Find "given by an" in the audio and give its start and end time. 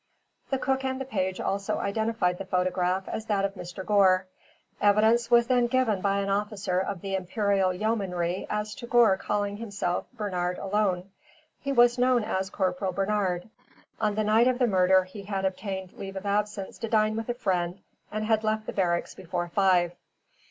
5.67-6.29